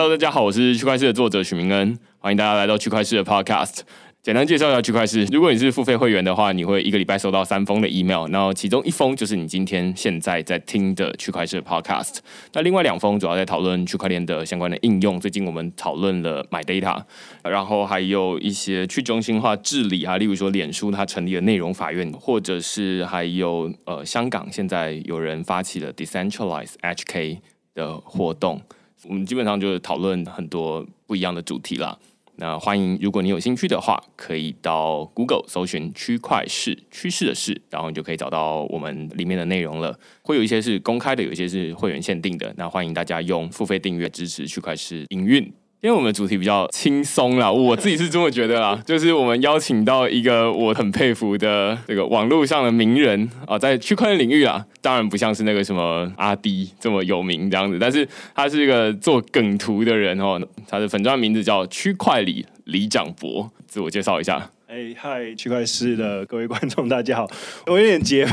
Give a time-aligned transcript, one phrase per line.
[0.00, 3.80] Hello，大家好，我是区块链的作者许明恩，欢迎大家来到区块链的 Podcast。
[4.22, 5.26] 简单介绍一下区块链。
[5.30, 12.20] 如果你是付费会员的话，你会一个礼拜收到三封的 email，然后其中一封就是你今天现在在听的区块链 Podcast。
[12.54, 15.20] 那另外两封主要在讨论区块链的相关的应用。
[15.20, 17.02] 最近我们讨论了 My Data，
[17.44, 27.40] 然后还有一些去中心化治理啊，例如说脸书它成立了内容法院，或者是还有呃香港现在有人发起了 Decentralize HK
[27.74, 28.62] 的活动。
[29.08, 31.98] 我们基本上就是讨论很多不一样的主题啦。
[32.36, 39.98] 那欢迎，如果你有兴趣的话，可以到 Google 搜寻“区块市趋势的事”，然后你就可以找到我们里面的内容了。
[40.22, 42.52] 会有一些是公开的，有一些是会员限定的。
[42.56, 45.52] 那欢迎大家用付费订阅支持区块市营运。
[45.82, 48.78] 因为我们主题比较轻松啦， 我自己是这么觉得啦。
[48.84, 60.38] 就是我们邀请到一个我很佩服的这个网络上的名人啊，在区块链领域啊，当然不像是那个什么阿迪这么有名这样子，但是他是一个做梗图的人哦。
[60.68, 64.50] 他的粉钻名字叫区块里李长博，自我介绍一下。
[64.94, 67.30] 嗨，区块市的各位观众，大家好。
[67.66, 68.32] 我有点结巴，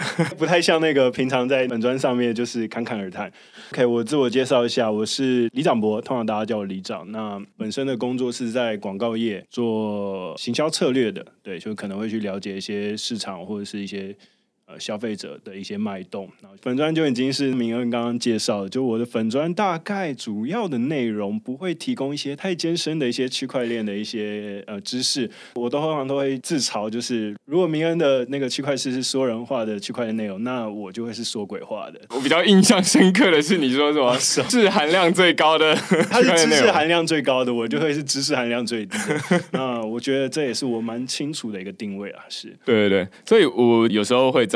[0.38, 3.30] 不太像那个平常在本专上面就是侃侃而谈。
[3.72, 7.10] OK，我自我介绍一下，我是李长博，通常大家叫我李长。
[7.10, 14.16] 那本身的工作是在广告业做行销策略的，对，就可能会去了解一些市场或者是一些。
[14.68, 32.00] 呃，消费者的一些脉动，然后粉砖就已经是明恩刚刚介绍的，就我的粉砖大概主要的内容不会提供一些太艰深的一些区块链的一些呃知识，我都通常都会自嘲，就是如果明恩的那个区块链是说人话的区块链内容，那我就会是说鬼话的。
[32.10, 35.76] 我比较印象深刻的是你说什么 知识含量最高的，
[36.10, 38.98] 它是知识含量最高的，我就会是知识含量最低。
[39.52, 44.44] 那我觉得这也是我蛮清楚的一个定位啊，是对对对，所以我有时候会。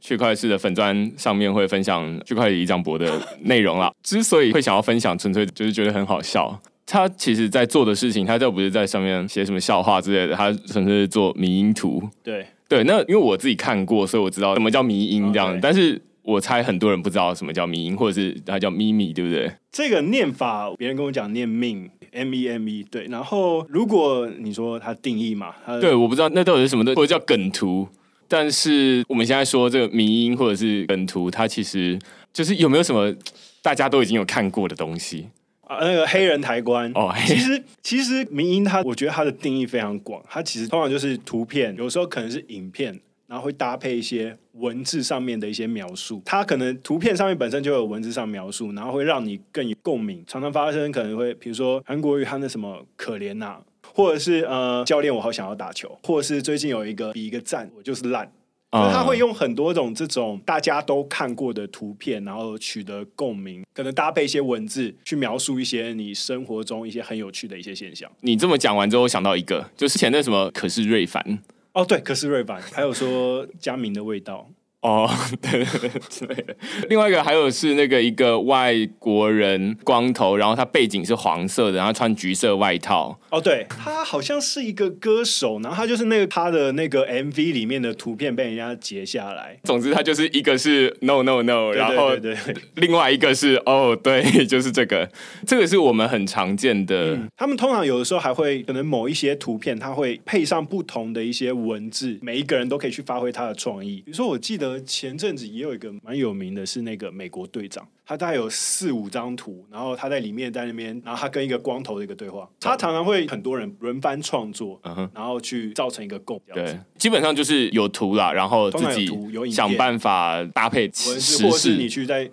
[0.00, 3.92] 区块链的粉砖上面会分享区块链李长博的内容啦。
[4.02, 6.60] 之所以会想要分享，纯粹就是觉得很好笑。
[6.86, 12.02] 他其实在做的事情，他就不是在上面写什么笑话之类的，他纯粹是做迷音图。
[12.22, 15.58] 对对，那因为我自己看过，所以我知道什么叫迷音这样。
[15.62, 19.50] 但是我猜很多人不知道什么叫迷音，或者是它叫咪咪，对不对？
[19.72, 22.84] 这个念法，别人跟我讲念命 M E M E。
[22.90, 27.88] 对，然后如果你说它定义嘛，对，我不知道那到底是什么的，或者叫梗图。
[28.36, 31.96] 但是我们现在说这个迷音或者是梗图，它其实
[32.32, 33.14] 就是有没有什么
[33.62, 35.28] 大家都已经有看过的东西
[35.60, 35.78] 啊？
[35.80, 46.20] 那个黑人抬棺哦，其实其实迷音它，我觉得它的定义非常广，它其实通常就是图片，有时候可能是影片，然后会搭配一些文字上面的一些描述。
[46.24, 50.24] 它可能图片上面本身就有文字上描述，然后会让你更有共鸣。
[50.26, 53.58] 常常发生可能会，比如说韩国语，它那什么可怜呐。
[53.94, 55.98] 或者是呃，教练，我好想要打球。
[56.02, 58.30] 或者是最近有一个比一个赞，我就是烂。
[58.72, 68.10] 他会用很多种这种大家都看过的图片，然后取得共鸣，可能搭配一些文字去描述一些你生活中一些很有趣的一些现象。
[68.22, 71.38] 你这么讲完之后，想到一个，就是前那什么，可是瑞凡
[71.72, 74.50] 哦，对，可是瑞凡，还有说佳明的味道。
[74.84, 75.08] 哦，
[75.40, 75.90] 对对
[76.26, 76.56] 对，
[76.90, 83.18] 另外一个还有是那个一个外国人光头，然后他背景是黄色的，然后穿橘色外套。
[83.30, 89.58] 哦，对，他好像是一个歌手，然后他就是那个他的那个 MV 里面的图片被人家截下来。
[89.64, 92.36] 总之，他就是一个是 No No No，然后对，
[92.74, 95.10] 另外一个是哦，对， 就是这个，
[95.46, 97.18] 这个是我们很常见的。
[97.38, 104.02] 他们通常有的时候还会可能某一些图片，他会配上不同的一些文字，每一个人都可以去发挥他的创意。
[104.04, 104.73] 比如说，我记得。
[104.80, 114.80] 前阵子也有一个蛮有名的，是那个美国队长，他大概有四五张图，然后他在里面在那边，然后他跟一个光头的一个对话，他常常会很多人轮番创作，
[115.14, 116.40] 然后去造成一个共。
[116.52, 119.10] 对，基本上就是有图啦，然后自己
[119.50, 122.30] 想办法搭配或是你去在。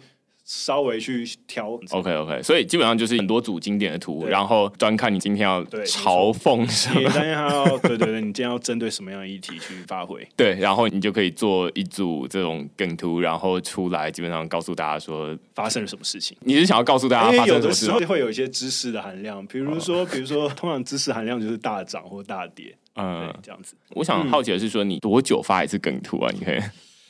[0.54, 16.36] 稍微去调，OK OK，所以基本上就是很多组经典的图，然后端看你今天要嘲讽什么，今天要对对对，你今天要针对什么样的议题去发挥， 对，然后你就可以做一组这种梗图，然后出来，基本上告诉大家说发生了什么事情。
[16.42, 23.74] 你是想要告诉大家，因为有的时候会有一些知识的含量，比如说，比如说，通常知识含量就是大涨或大跌，嗯，这样子。
[23.92, 26.30] 我想好奇的是说，你多久发一次梗图啊？
[26.38, 26.60] 你可以，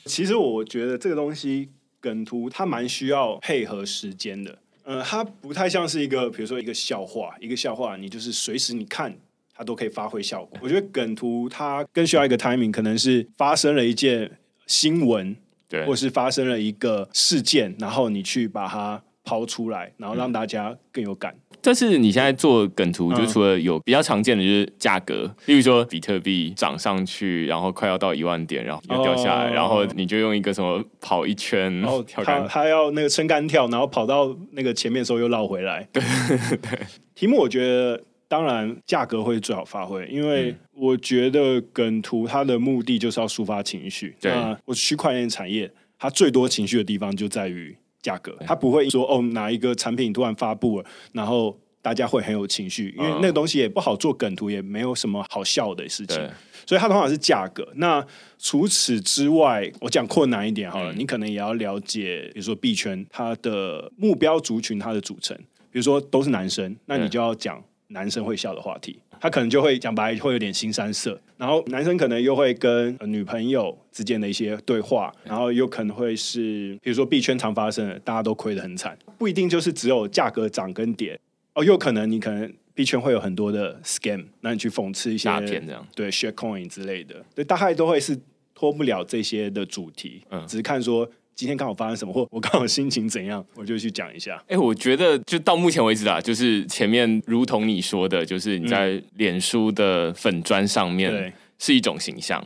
[0.05, 1.69] 其实我觉得这个东西。
[2.01, 9.15] 梗图它蛮需要配合时间的，呃，它不太像是一个，比如说一个笑话，一个笑话你就是随时你看
[9.53, 10.59] 它都可以发挥效果。
[10.61, 15.35] 我觉得梗图它更需要一个 timing，可能是发生了一件新闻，
[15.69, 21.35] 对，或是发生了一个事件，然后你去把它抛出来，然后让大家更有感。
[21.61, 35.87] 但是你现在做梗图，就除了有比较常见的就是价格，例如说比特币涨上去，然后快要到一万点，然后又掉下来，然后你就用一个什么跑一圈，然后跳他他要那个撑杆跳，然后跑到那个前面的时候又绕回来。
[35.91, 36.01] 对
[36.57, 36.79] 对，
[37.13, 44.15] 题目我觉得当然价格会最好发挥，因为我觉得梗图它的目的就是要抒发情绪。
[44.19, 44.31] 对，
[44.65, 47.77] 我区块链产业它最多情绪的地方就在于。
[48.01, 56.17] 价格，它不会说哦，哪一个产品突然发布了，然后大家会很有情绪，因为那个东西也不好做梗图，也没有什么好笑的事情，
[56.65, 57.67] 所以它通常是价格。
[57.75, 58.05] 那
[58.37, 65.35] 除此之外，我讲困难一点好了，你可能也要了解，比如说币圈它的目标族群它的组成，
[65.71, 68.99] 比如说都是男生，那你就要讲男生会笑的话题。
[69.19, 71.19] 他可能就会讲白，会有点新三色。
[71.37, 81.19] 然后男生可能又会跟女朋友之间的一些对话，然后又可能会是，比如说币圈常发生的，大家都亏得很惨，不一定就是只有价格涨跟跌
[81.53, 88.17] 哦，又可能你可能币圈会有很多的 scam，那你去讽刺一些诈骗这样，对 share coin 之类的，对，大概都会是
[88.55, 91.07] 脱不了这些的主题，嗯，只是看说。
[91.35, 94.41] 今天刚好发生什么， 或我刚好心情怎样，我就去讲一下。
[94.47, 102.43] 哎，我觉得就到目前为止啊，就是前面如同你说的，就是你在脸书的粉砖上面是一种形象，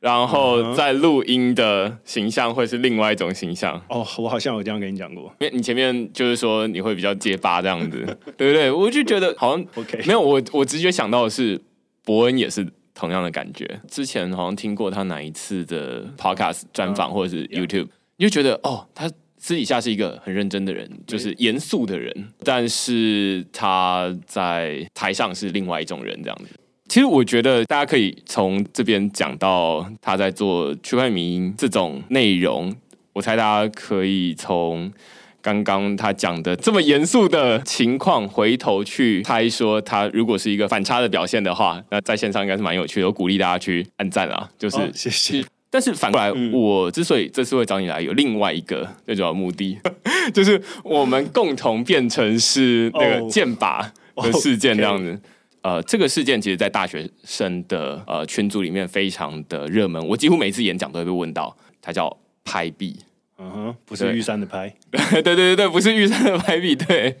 [0.00, 3.76] 然后在录音的形象会是另外一种形象。
[3.88, 7.98] 哦，我好像有这样跟你讲过，因为你前面就是说你会比较结巴这样子，
[8.38, 8.70] 对不对？
[8.70, 11.60] 我就觉得好像 OK，没有我我直觉想到的是
[12.04, 13.80] 伯恩也是同样的感觉。
[13.88, 17.88] 之前好像听过他哪一次的 Podcast 专访或者是 YouTube。
[18.20, 22.14] 你就觉得哦，他私底下是一个很认真的人，就是严肃的人，
[22.44, 26.50] 但是他在台上是另外一种人这样子。
[26.86, 32.76] 其实我觉得大家可以从这边讲到他在做区块链这种内容，
[33.14, 34.92] 我猜大家可以从
[35.40, 43.06] 刚刚他讲的这么严肃的情况，回头去猜说他如果是一个反差的表现的话，那在线上应该是蛮有趣的。
[43.06, 45.42] 我鼓励大家去按赞啊，就是谢谢。
[45.72, 49.78] 但是反过来，我之所以这次会找你来，有另外一个最主要目的，
[50.34, 55.16] 就是我们共同变成是那个剑拔的事件这样子。
[55.62, 61.56] 呃，这个事件其实，在大学生的呃群组里面非常的热门，我几乎每次演讲都会被问到。
[61.82, 62.14] 它叫
[62.44, 62.96] 拍币，
[63.38, 67.14] 嗯哼，不是玉山的拍， 对对对对，不是玉山的拍币，对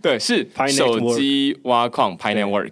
[0.00, 2.70] 对，是手机挖矿拍 network，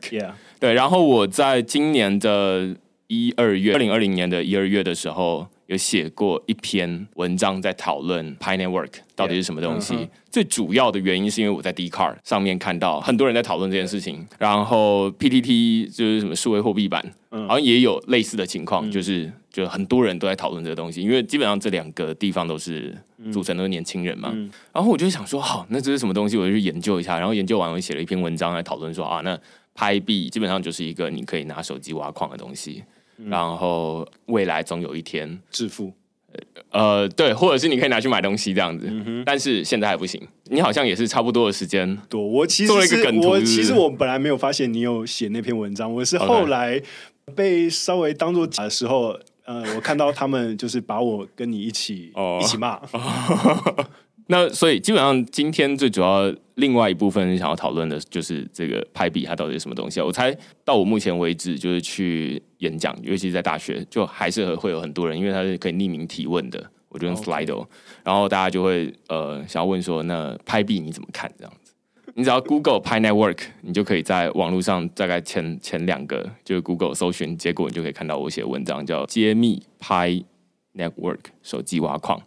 [0.61, 0.73] 对。
[0.75, 2.77] 然后我在今年的。
[3.09, 10.07] 一二月，二零二零年的一二月的时候，有写过一篇文章，在讨论 Pi Network 到底是什么东西。
[10.31, 21.01] 最主要的原因是因为我在 d c a r 上面看到很多人在讨论这件事情，然后 PTT 就是什么数位货币版，好像也有类似的情况，就是就很多人都在讨论这个东西。
[21.01, 22.95] 因为基本上这两个地方都是
[23.33, 24.29] 组成都是年轻人嘛，
[24.71, 26.37] 然后我就想说，好，那这是什么东西？
[26.37, 29.41] 我就去研究一下，然后研究完，我写了一篇文章来讨论说啊，那
[29.75, 32.85] 拍币基本上就是一个你可以拿手机挖矿的东西。
[33.27, 35.41] 然后未来总有一天。
[35.51, 35.93] 致富，
[36.71, 38.91] 呃，对，或者是你可以拿去买东西这样子，
[39.25, 40.21] 但是现在还不行。
[40.51, 46.81] 你好像也是差不多的时间多，我其实是我其实我本来没有发现你有写那篇文章，我是后 来
[47.35, 52.81] 被稍微当做假的时候，呃，我看到他们就是把我跟你一起 一起骂。
[54.31, 60.05] 那所以基本上今天最主要另外一部分想要讨论的就是这个派币它到底是什么东西啊？
[60.05, 67.65] 我猜到我目前为止就是去演讲，尤其是在大学，就还是会有很多人，因为它是可以匿名提问的，我就用 Slido，
[68.03, 71.33] 然后大家就会呃想要问说，那派币你怎么看？
[71.39, 71.73] 这样子，
[72.15, 80.25] 你只要 Google Pi Network，你就可以在网络上大概前前两个就是 Google 搜寻结果，你就可以看到我写的文章叫揭秘 Pi
[80.75, 82.21] Network 手机挖矿。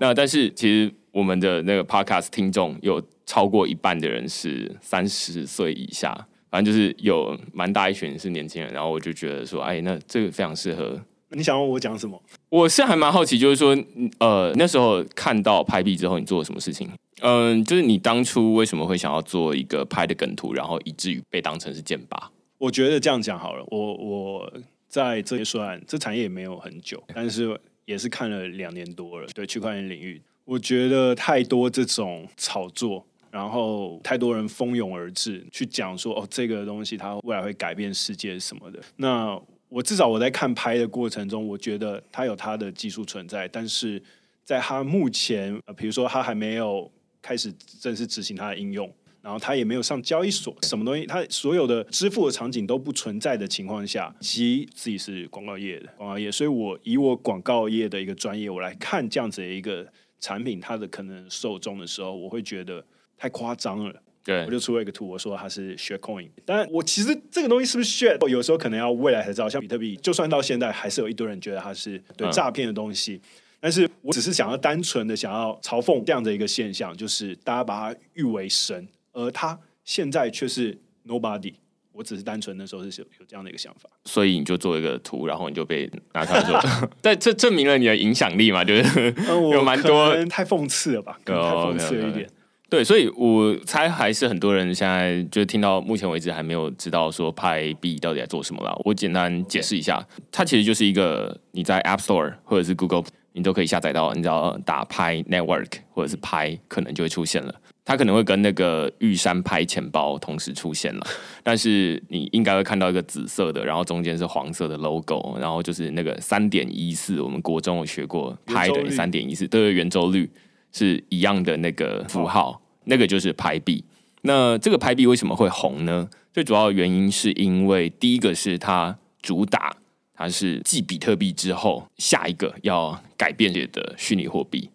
[0.00, 0.92] 那但是其实。
[1.16, 6.14] 我们的那个 podcast 听众有超过一半的人是三十岁以下，
[6.50, 8.70] 反正就是有蛮大一群是年轻人。
[8.70, 11.00] 然后我就觉得说，哎，那这个非常适合。
[11.30, 12.22] 你想问我讲什么？
[12.50, 13.74] 我是还蛮好奇，就是说，
[14.18, 16.86] 呃，那时候看到拍币之后，你做了什么事情？
[17.22, 22.30] 嗯，就是你当初为什么会想要做一个拍的梗图，然后以至于被当成是剑拔？
[22.58, 23.64] 我觉得这样讲好了。
[23.68, 24.52] 我我
[24.86, 30.20] 在这一算这产业也没有很久，但是也是看了两年多了，对区块链领域。
[30.44, 38.80] 我觉得太多这种炒作，然后太多人蜂拥而至去讲说哦，这个东西它未来会改变世界什么的。
[38.96, 44.00] 那我至少我在看拍的过程中，我觉得它有它的技术存在，但是
[44.44, 46.88] 在它目前，呃，比如说它还没有
[47.20, 48.88] 开始正式执行它的应用，
[49.26, 59.86] 然后他也没有上交易所，什么东西，他所有的支付的场景都不存在的情况下，其自己是广告业的广告业，所以我以我广告业的一个专业，我来看这样子的一个。
[60.18, 62.82] 产品它的可能受众的时候，我会觉得
[63.18, 63.94] 太夸张了。
[64.24, 69.48] 对我，就出了一个图，我说它是 share coin，但我其实这个东西是不是 share，有时候可能要未来才知道。
[69.48, 73.20] 像比特币，就算到现在，还是有一堆人觉得它是对嗯诈骗的东西。
[73.60, 81.54] 但是我只是想要单纯的想要嘲讽这样的一个现象，就是大家把它誉为神，而他现在却是 nobody。
[81.92, 83.88] 我只是单纯那时候是有有这样的一个想法。
[84.04, 86.60] 所以你就做一个图，然后你就被拿出来说，
[87.00, 92.28] 但这证明了你的影响力嘛，就是嗯， 有蛮多可能太讽刺了吧，可能太哦讽刺了一点。
[92.68, 98.76] 对，所以我猜还是很多人现在就听到目前为止还没有知道说派币到底在做什么啦。
[98.84, 107.54] 我简单解释一下，它其实就是一个你在 App Store 或者是 Google 你都可以下载到，你只要打拍 Network 或者是拍，可能就会出现了。
[107.86, 111.06] 它可能会跟那个玉山拍钱包同时出现了，
[111.44, 120.28] 但是你应该会看到一个紫色的，然后中间是黄色的 logo，然后就是那个三点一四，我们国中有学过拍的三点一四，对圆周率
[120.72, 123.84] 是一样的那个符号，那个就是拍币。
[124.22, 126.10] 那这个拍币为什么会红呢？
[126.32, 129.76] 最主要的原因是因为第一个是它主打
[130.12, 134.68] 它是继比特币之后下一个要改变的虚拟货币。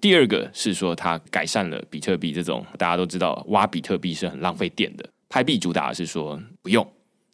[0.00, 6.86] 第二个是说它改善了比特币这种大家都知道挖比特币是很浪费电的，拍币主打是说不用，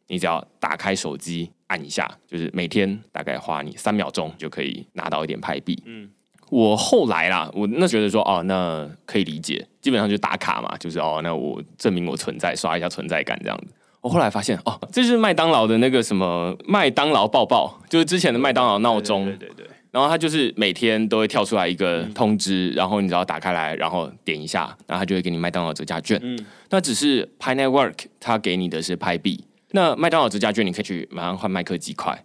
[0.09, 5.81] 你只要打开手机按一下，就是每天大概花你三秒钟就可以拿到一点拍币。
[5.85, 6.09] 嗯，
[6.51, 13.75] 我后来啦，我那觉得说哦，那可以理解，基本上就打卡嘛，就是哦，那我证明我存在，刷一下存在感这样子。
[14.01, 26.21] 我后来发现哦，这是麦当劳的那个什么麦当劳抱抱，就是之前的麦当劳闹钟，对对对，然后它就是每天都会跳出来一个通知，然后你只要打开来，然后点一下，然后它就会给你麦当劳折价券。
[26.23, 26.39] 嗯
[26.69, 32.23] 那只是 Pi Network 它给你的是拍币，那麦当劳折价券你可以去马上换麦克鸡块。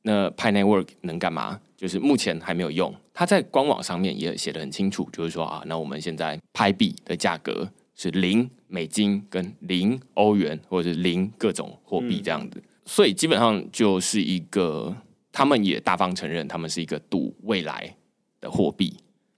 [0.00, 1.60] 那 Pi Network 能干嘛？
[1.76, 14.96] 就是目前还没有用，它在官网上面也写的很清楚，就是说啊，那我们现在拍币的价格是零美金跟零欧元，或者是零各种货币这样子，所以基本上就是一个，
[15.32, 17.94] 他们也大方承认，他们是一个赌未来
[18.40, 18.96] 的货币，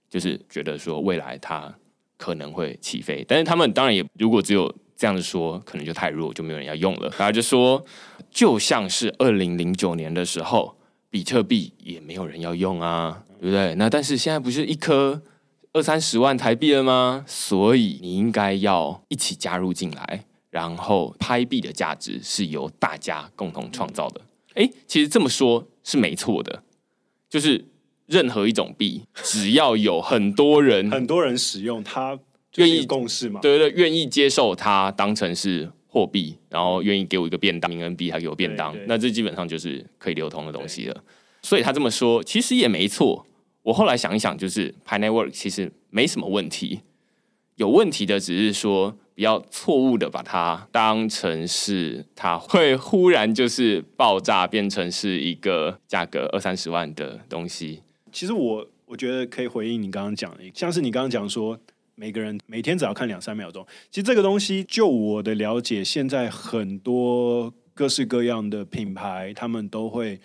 [0.09, 1.73] 就是觉得说未来它
[2.17, 7.13] 可能会起飞，但是他们当然也如果只有这样子说，可能就太弱，就没有人要用了。
[7.17, 7.83] 然后就说，
[8.31, 10.77] 就像是二零零九年的时候，
[11.09, 13.75] 比特币也没有人要用啊，对不对？
[13.75, 15.21] 那但是现在不是一颗
[15.73, 17.25] 二三十万台币了吗？
[17.27, 24.21] 所以你应该要一起加入进来，然后拍币的价值是由大家共同创造的。
[24.53, 26.63] 诶，其实这么说是没错的，
[27.29, 27.65] 就是
[28.05, 32.15] 任何一种币，只要有很多人 很多人使用它，
[32.51, 33.39] 就是愿意共识嘛。
[33.41, 41.03] 对对，对愿意接受它当成是货币，然后愿意给我一个便当，明恩币他给我便当那这基本上就是可以流通的东西了。
[41.41, 43.25] 所以他这么说，其实也没错。
[43.63, 46.81] 我后来想一想，就是 Pi Network 其实没什么问题，
[47.55, 57.81] 有问题的只是说不要错误的把它当成是它会忽然就是爆炸，变成是一个价格二三十万的东西。
[58.11, 61.59] 其实我我觉得可以回应你刚刚讲的，像是你刚刚讲说，
[61.95, 63.65] 每个人每天只要看两三秒钟。
[63.91, 70.19] 其实这个东西，就我的了解，现在很多各式各样的品牌，他们都会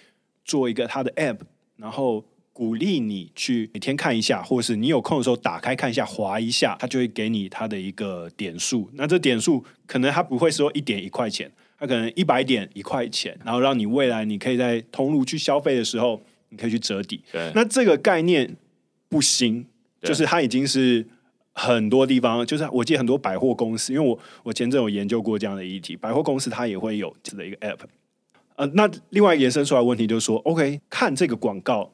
[0.45, 1.41] 做一个它的 app，
[1.77, 2.25] 然后
[2.59, 8.91] 鼓励你去每天看一下，或是你有空的时候打开看一下，划一下，它就会给你它的一个点数。
[8.95, 11.49] 那这点数可能它不会说一点一块钱，
[11.79, 17.23] 它可能一百点一块钱，然后让你未来你可以在通路去消费的时候，你可以去折抵。
[17.31, 18.57] 对，那这个概念
[19.09, 19.65] 不新，
[20.03, 21.07] 就是它已经是
[21.53, 27.79] 很多地方，就是我记得很多百货公司，因为我我前阵有研究过这样的议题，百货公司它也会有这样的一个 app。
[28.57, 31.89] 呃，那另外延伸出来的问题就是说，OK，看这个广告，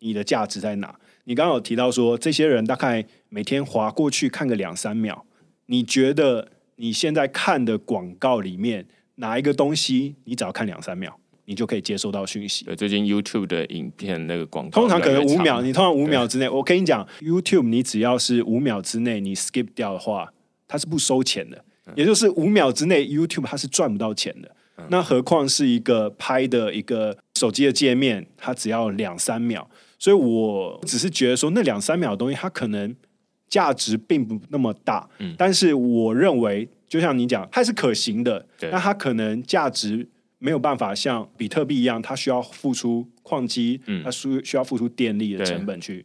[0.00, 0.94] 你的价值在哪？
[1.24, 5.24] 你刚刚有提到说，这些人大概每天划过去看个两三秒，
[5.66, 8.86] 你觉得你现在看的广告里面
[9.16, 12.66] 哪一个东西，你只要看两三秒，你就可以接收到讯息？
[12.66, 20.32] 对，最近 YouTube 的影片那个广告通常可能五秒，你通常五秒之内，我跟你讲，YouTube 你只要是五秒之内你 skip 掉的话，
[20.68, 24.54] 它是不收钱的，也就是五秒之内 YouTube 它是赚不到钱的。
[24.88, 29.70] 那何况是一个拍的一个手机的界面，它只要两三秒，
[30.04, 32.94] 所以我只是觉得说那两三秒的东西，它可能
[33.48, 35.08] 价值并不那么大，
[35.38, 40.06] 但是我认为，就像你讲，它是可行的，那它可能价值
[40.38, 44.02] 没有办法像比特币一样，它需要付出矿机，嗯。
[44.04, 46.04] 它需需要付出电力的成本去对，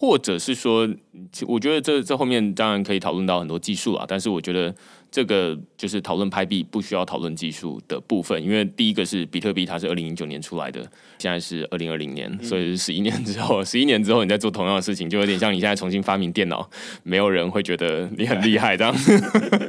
[0.00, 0.88] 或者是说，
[1.32, 4.72] 其我觉得这这后面当然可以讨论到很多技术啊，但是我觉得
[5.10, 10.80] 这个就是讨论拍币不需要讨论技术的部分，因为第一个是比特币，它是二零零九年出来的，
[11.18, 16.70] 现在是二零二零年，所以是十一年之后，十一年之后你再做同样的事情，就有点像你现在重新发明电脑，
[17.02, 18.94] 没有人会觉得你很厉害这样。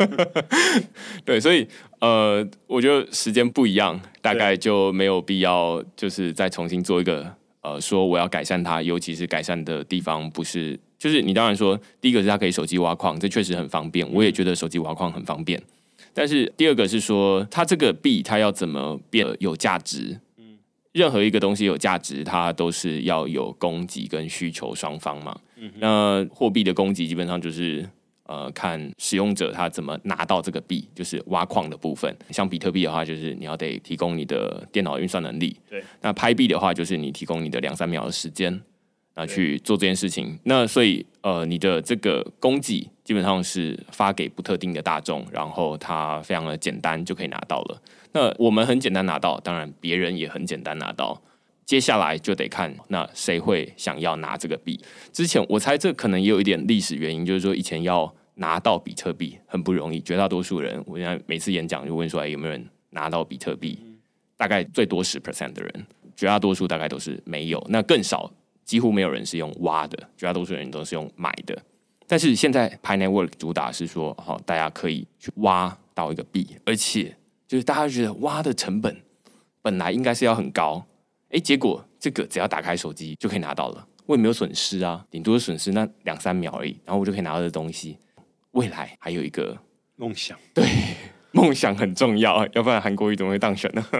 [1.25, 1.67] 对，所以
[2.01, 7.38] 呃，我觉得时间不一样，大概就没有必要就是再重新做一个。
[7.61, 15.61] 呃，说我要改善它，尤其是改善的地方不是，就是你当然说，第一个是它可以手机挖矿，这确实很方便，我也觉得手机挖矿很方便。
[16.13, 20.19] 但是第二个是说，它这个币它要怎么变有价值？
[20.37, 20.57] 嗯，
[20.93, 25.39] 任何一个东西有价值，它都是要有供给跟需求双方嘛。
[25.57, 27.87] 嗯，那货币的供给基本上就是。
[28.29, 32.15] 呃，看使用者他怎么拿到这个币，就是挖矿的部分。
[32.29, 35.59] 像比特币的话，就是你要得提供你的电脑运算能力。
[35.67, 35.83] 对。
[36.01, 38.61] 那拍币的话，就是你提供你的两三秒的时间，
[39.15, 40.37] 那去做这件事情。
[40.43, 47.81] 那所以，呃，你的这个供给基本上是发给不特定的大众，然后它非常的简单就可以拿到了。
[48.11, 51.19] 那我们很简单拿到，当然别人也很简单拿到。
[51.65, 54.79] 接下来就得看那谁会想要拿这个币。
[55.11, 58.13] 之前我猜这可能也有一点历史原因，就是说以前要。
[58.39, 63.77] 拿到比特币很不容易，绝大多数人，我现在每次演讲就问出来有没有人拿到比特币，
[64.37, 68.31] 大概最多十 percent 的人，绝大多数大概都是没有，那更少，
[68.63, 71.61] 几乎没有人是用挖的，绝大多数人都是用买的。
[72.07, 77.15] 但是现在 Pi Network 主打是说，好，大家可以去挖到一个币，而且
[77.45, 78.95] 就是大家觉得挖的成本
[79.61, 80.85] 本来应该是要很高，
[81.29, 87.97] 哎，结果这个只要打开手机就可以拿到了，我也没有损失啊，顶多损失那两三秒而已，然后我就可以拿到这东西。
[88.51, 89.57] 未来还有一个
[89.95, 90.65] 梦想，对，
[91.31, 93.85] 梦想很重要，要不然韩国瑜怎么会当选呢？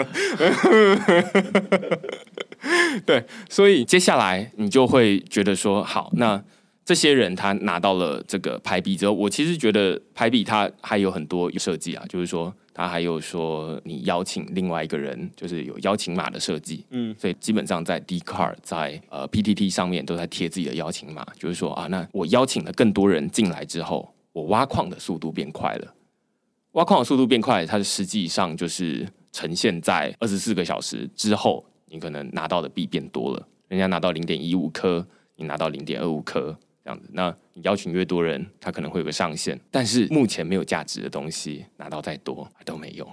[3.06, 6.44] 对，所以接下来你就会觉得说，好，那
[6.84, 24.14] 这些人他拿到了这个排比之后，我其实觉得排比他还有很多设计啊，就是说他还有说你邀请另外一个人，就是有邀请码的设计，嗯，所以基本上在 D Card 在呃 PTT 上面都在贴自己的邀请码，就是说啊，那我邀请了更多人进来之后。
[24.32, 25.94] 我挖矿的速度变快了，
[26.74, 33.48] 挖矿的速度变快，它实际上就是呈现在二十四个小时之后，你可能拿到的币变多了。
[33.68, 37.10] 人家拿到零点一五颗，你拿到零点二五颗这样子。
[37.14, 39.60] 那你邀请越多人，它可能会有个上限。
[39.70, 43.08] 但是目前没有价值的东西，拿到再多都没用。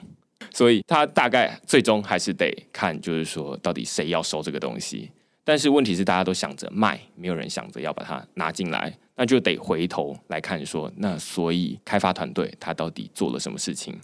[0.53, 5.11] 所以它大概最终还是得看，就是说到底谁要收这个东西。
[5.49, 13.97] 但是问题是，大家都想着卖，没有人想着要把它拿进来，那就得回头来看说，那所以开发团队他到底做了什么事情？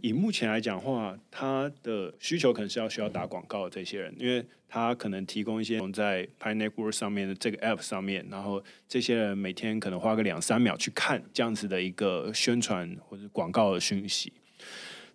[0.00, 14.32] 以目前来讲话，他的需求可能是要需要打广告的这些人，因为他可能提供一些在 Pi Network 上面的这个 App 上面，然后这些人每天可能花个两三秒去看这样子的一个宣传或者广告的讯息，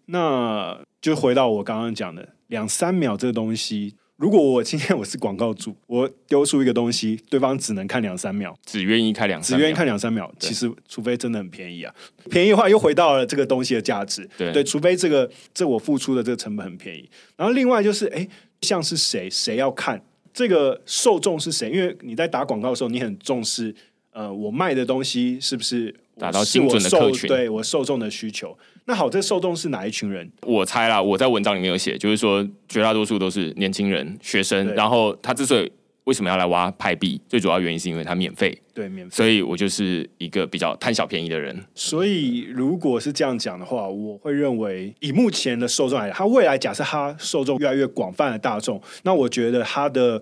[0.05, 3.95] 那就回到我刚刚讲的两三秒这个东西。
[4.21, 10.31] 如果我今天我是广告主， 我丢出一个东西，对方只能看两三秒，只愿意看两，只愿意看两三秒。
[10.37, 11.91] 其实，除非真的很便宜啊，
[12.29, 14.29] 便宜的话又回到了这个东西的价值。
[14.37, 17.09] 对，除非这个这我付出的这个成本很便宜。
[17.35, 18.27] 然后另外就是，哎，
[18.61, 19.99] 像是谁谁要看
[20.31, 21.71] 这个受众是谁？
[21.71, 23.73] 因为你在打广告的时候，你很重视，
[24.11, 27.27] 呃，我卖的东西是不是达到精准的客群？
[27.27, 28.57] 对我受众的需求。
[28.85, 30.29] 那好，这受众是哪一群人？
[30.41, 34.73] 我猜啦，我在文章里面有写，就是说绝大多数都是年轻人、学生。
[34.73, 35.71] 然后他之所以
[36.05, 38.59] 为什么要来挖派币，最主要原因是因为它免费。
[38.73, 39.15] 对，免费。
[39.15, 41.55] 所以我就是一个比较贪小便宜的人。
[41.75, 50.19] 所以如果是这样讲的话，我会认为以目前的受众来，他未来假设他受众越来越广泛的大众，那我觉得他的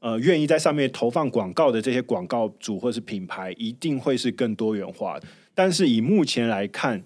[0.00, 5.28] 呃愿意在上面投放广告的这些广告主或是品牌，一定会是更多元化的。
[5.54, 7.04] 但是以目前来看。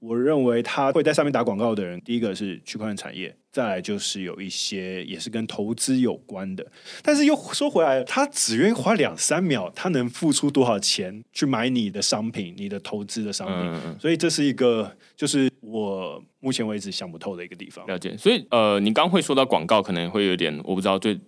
[0.00, 6.64] 我认为他会在上面打广告的人，第一个是区块链产业，再来就是有一些也是跟投资有关的。
[7.02, 13.98] 但是又说回来，他只愿意花两三秒，他能付出多少钱去买你的商品、你的投资的商品？
[13.98, 17.84] 所以这是一个，就是我目前为止想不透的一个地方。
[17.88, 18.16] 了解。
[18.16, 21.18] 所以呃，你刚会说到广告，可能会有点我不知道最。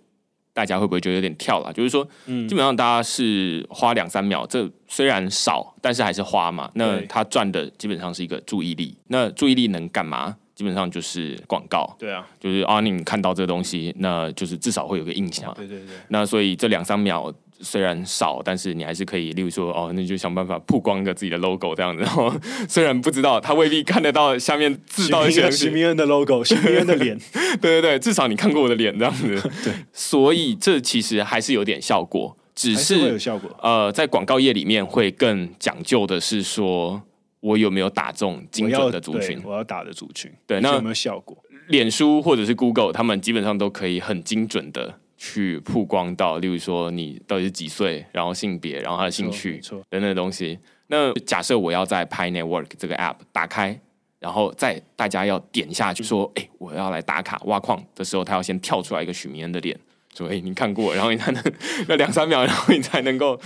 [0.53, 1.71] 大家会不会觉得有点跳了？
[1.73, 6.69] 就是说，基本上大家是花两三秒，这虽然少，但是还是花嘛。
[6.75, 8.95] 那他赚的基本上是一个注意力。
[9.07, 10.35] 那注意力能干嘛？
[10.55, 11.95] 基本上就是广告。
[11.97, 15.53] 对啊，就是啊，你看到这个东西，那就是至少会有个印象。
[15.55, 15.95] 对对对。
[16.09, 17.33] 那所以这两三秒。
[17.61, 22.01] 虽然少，但是你还是可以，例如说，哦，那就想办法曝光一个自己的 logo 这样子。
[22.01, 22.33] 然后
[22.67, 27.17] 虽然不知道他未必看得到下面字到一些 徐明恩的 logo，徐明恩的脸，
[27.61, 29.27] 对对对，至少你看过我的脸这样子。
[29.63, 32.35] 对，所以这其实还是有点效果。
[32.53, 33.49] 只还是有效果。
[33.61, 37.01] 呃，在广告业里面会更讲究的是说，
[37.39, 39.49] 我有没有打中精准的族群对。
[39.49, 41.37] 我要打的族群，对那有没有效果？
[41.69, 50.57] 脸书或者是 Google，他们基本上都可以很精准的去曝光到，例如说你到底是几岁，然后性别，然后他的兴趣错，等等的东西。
[50.87, 53.79] 那假设我要在 Pi Network 这个 App 打开，
[54.17, 59.77] 然后在大家要点下去说，哎、我要来打卡挖矿的时候，他要先跳出来一个许明恩的脸，
[60.17, 61.43] 说，哎、你看过，然后你才能
[61.87, 63.39] 那两三秒，然后你才能够。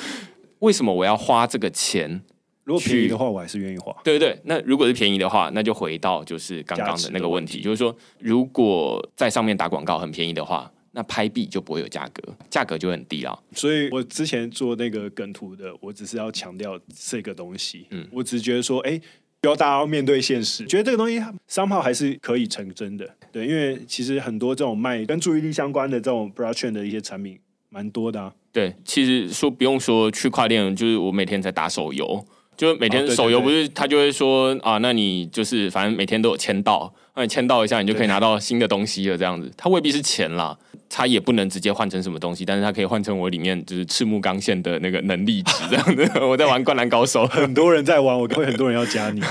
[0.59, 2.21] 为什么我要花这个钱？
[2.63, 3.93] 如果便宜的话，我还是愿意花。
[4.01, 13.38] 对对对，那如果是便宜的话，那就回到就是刚刚的那个问题，就是说，如果在上面打广告很便宜的话，那拍币就不会有价格，价格就很低了。
[13.51, 17.86] 所以我之前做那个梗图的，我只是要强调这个东西。
[17.91, 18.99] 嗯嗯，我只是觉得说，哎、
[19.41, 23.13] 不要大家要面对现实，觉得这个东西商号还是可以成真的。
[23.31, 27.38] 对，因为其实很多这种卖跟注意力相关的这种 blockchain 的一些产品
[27.69, 28.34] 蛮多的啊。
[28.53, 32.25] 对，其实说不用说区块链，就是我每天在打手游，
[32.57, 39.51] 就是每天手游不是他就会说啊，那你就是反正每天都有签到，那你签到一下，你就可以拿到新的东西了，这样子。
[39.57, 40.57] 它未必是钱啦，
[40.89, 46.09] 它也不能直接换成什么东西，但是它可以换成我里面就是赤木刚宪的那个能力值这样子。
[46.25, 49.21] 我在玩灌篮高手，很多人在玩，我会很多人要加你。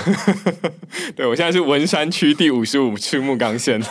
[1.15, 3.81] 对我现在是文山区第五十五赤木刚宪，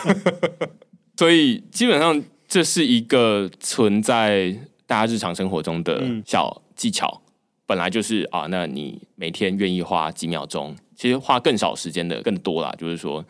[1.17, 4.55] 所以基本上这是一个存在
[4.87, 7.21] 大家日常生活中的嗯小技巧。
[7.65, 12.73] 本来就是啊，那你每天愿意花几秒钟，其实花更少时间的更多啦。
[12.77, 13.25] 就是说，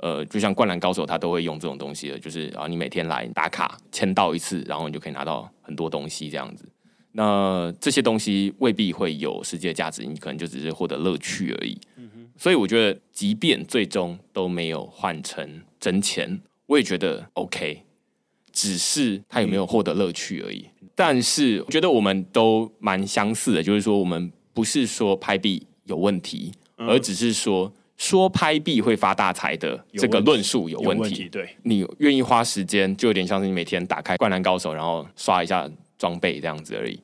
[0.00, 6.68] 呃，就像灌篮高手他都会用这种东西的，就是啊，你每天来打卡签到一次，然后你就可以拿到很多东西这样子。
[7.12, 11.76] 那这些东西未必会有实际的价值，你可能就只是获得乐趣而已。
[12.36, 17.82] 所以我觉得，即便最终都没有换成真钱，我也觉得 OK，
[18.52, 20.66] 只是他有没有获得乐趣而已。
[20.94, 31.02] 但是我觉得我们都蛮相似的，就是说我们不是说拍币有问题，而只是说说拍币会发大财的这个论述有有问题。
[31.02, 36.98] 问题，对，你愿意花时间，就有点像是你每天打开《灌篮高手》，然后刷一下装备这样子而已。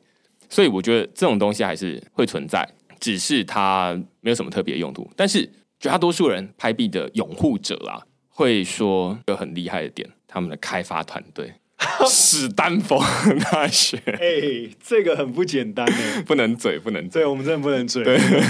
[0.48, 2.68] 所以我觉得这种东西还是会存在，
[3.00, 5.08] 只是它没有什么特别的用途。
[5.16, 5.48] 但是
[5.80, 11.52] 绝大多数人拍币的拥护者啊，会说有很厉害的点，他们的开发团队，
[12.10, 12.98] 史丹佛
[13.44, 15.96] 大学哎、这个很不简单呢。
[16.26, 17.22] 不能嘴，不能嘴。
[17.22, 18.04] 对，我们真的不能嘴，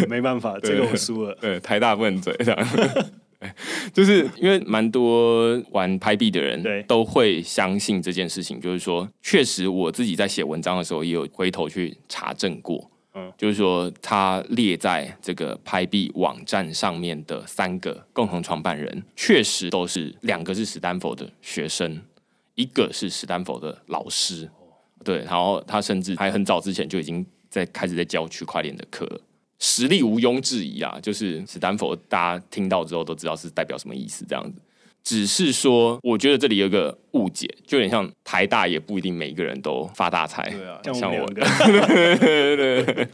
[0.08, 1.36] 没办法，这个我输了。
[1.42, 2.68] 对，台大不能嘴这样。
[3.92, 12.90] 就是因为蛮多玩拍币的人对都会相信这件事情，就是说，确实我自己在写文章的时候也有回头去查证过，
[13.37, 22.00] 就是说他列在这个拍币网站上面的三个共同创办人，确实都是两个是史丹佛的学生，
[22.55, 24.50] 一个是史丹佛的老师，
[25.05, 29.20] 对，然后他甚至还很早之前就已经在开始在教区块链的课了。
[29.61, 34.61] 实力毋庸置疑啊，就是史丹佛，大家听到之后都知道是代表什么意思，这样子。
[35.04, 41.44] 只是说，我觉得这里有个误解，就有点像台大也不一定每一个人都发大财，对啊，像我对
[42.16, 43.06] 对对对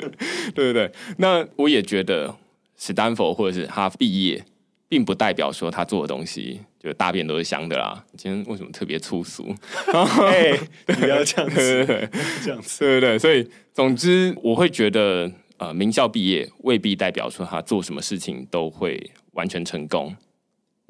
[0.55, 0.93] 对对。
[1.19, 2.33] 那我也觉得
[2.79, 4.45] 史丹佛或者是他毕业，
[4.89, 8.05] 并不代表说他做的东西就大便都是香的啦。
[8.17, 9.53] 今天为什么特别粗俗？
[10.87, 12.09] 不要这样子，对对对。
[12.45, 12.79] 这样子。
[12.79, 20.15] 对对对，所以总之我会觉得，呃，名校毕业未必代表说他做什么事情都会完全成功。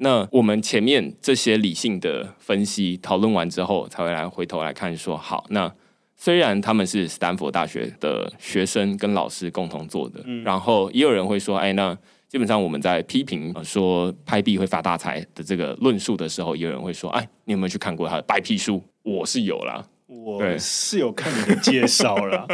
[0.03, 5.71] 那我们前面这些理性的分析讨论完之后，才会来回头来看说，好，那
[6.15, 11.95] 虽然他们是斯坦福大学的学生跟老师共同做的，然后也有人会说，哎，那
[12.27, 18.83] 基本上我们在批评、呃说拍币会发大财的这个论述的时候，也有人会说，哎，你有没有去看过他的白皮书？
[19.03, 22.45] 我是有啦，我是有看你的介绍啦，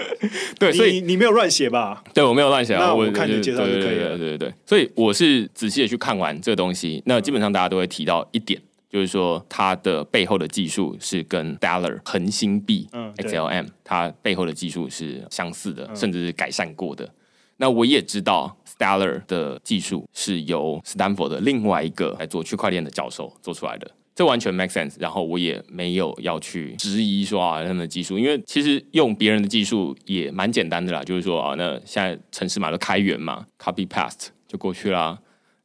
[0.60, 2.04] 对，所以你你没有乱写吧？
[2.12, 7.02] 对我没有乱写啊，我我看你的介绍就可以了对对对所以我是仔细的去看完这个东西。
[7.06, 17.08] 那基本上大家都会提到一点，就是说它的背后的技术是跟 Stellar 恒星币嗯 XLM 它背后的技术是相似的，甚至是改善过的。
[17.56, 23.90] 那我也知道 Stellar 的技术是由 Stanford 的另外一个来做区块链的教授做出来的。
[24.18, 35.16] 这完全 make sense，然后我也没有要去质疑说啊他们的技术，因为其实用别人的技术也蛮简单的啦，就是说啊，那现在城市码都开源嘛，copy past 就过去啦。